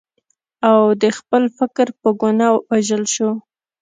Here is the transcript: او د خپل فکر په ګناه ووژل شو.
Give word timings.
او 0.69 0.77
د 1.01 1.03
خپل 1.17 1.43
فکر 1.57 1.87
په 2.01 2.09
ګناه 2.21 2.49
ووژل 2.59 3.03
شو. 3.13 3.29